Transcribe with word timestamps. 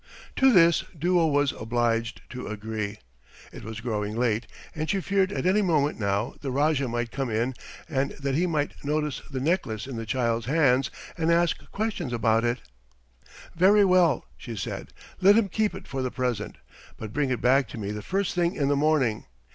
To 0.37 0.51
this 0.51 0.83
Duo 0.97 1.27
was 1.27 1.51
obliged 1.51 2.21
to 2.31 2.47
agree. 2.47 2.97
It 3.51 3.63
was 3.63 3.81
growing 3.81 4.15
late 4.17 4.47
and 4.73 4.89
she 4.89 4.99
feared 4.99 5.31
at 5.31 5.45
any 5.45 5.61
moment 5.61 5.99
now 5.99 6.33
the 6.41 6.49
Rajah 6.49 6.87
might 6.87 7.11
come 7.11 7.29
in 7.29 7.53
and 7.87 8.09
that 8.13 8.33
he 8.33 8.47
might 8.47 8.73
notice 8.83 9.21
the 9.29 9.39
necklace 9.39 9.85
in 9.85 9.97
the 9.97 10.07
child's 10.07 10.47
hands 10.47 10.89
and 11.19 11.31
ask 11.31 11.69
questions 11.71 12.13
about 12.13 12.43
it. 12.43 12.61
"Very 13.55 13.85
well," 13.85 14.25
she 14.37 14.55
said. 14.55 14.91
"Let 15.21 15.35
him 15.35 15.49
keep 15.49 15.75
it 15.75 15.87
for 15.87 16.01
the 16.01 16.09
present, 16.09 16.57
but 16.97 17.13
bring 17.13 17.29
it 17.29 17.39
back 17.39 17.67
to 17.67 17.77
me 17.77 17.91
the 17.91 18.01
first 18.01 18.33
thing 18.33 18.55
in 18.55 18.69
the 18.69 18.75
morning. 18.75 19.27